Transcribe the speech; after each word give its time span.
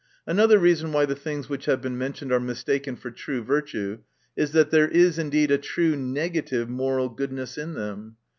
Another 0.25 0.57
reason 0.57 0.91
why 0.91 1.05
the 1.05 1.15
things 1.15 1.47
which 1.47 1.65
have 1.67 1.79
been 1.79 1.95
mentioned 1.95 2.31
are 2.31 2.39
mistaken 2.39 2.95
for 2.95 3.11
true 3.11 3.43
virtue, 3.43 3.99
is, 4.35 4.51
that 4.51 4.71
there 4.71 4.87
is 4.87 5.19
indeed 5.19 5.51
a 5.51 5.59
true 5.59 5.95
negative 5.95 6.67
moral 6.67 7.07
goodness 7.07 7.55
in 7.55 7.75
them. 7.75 8.15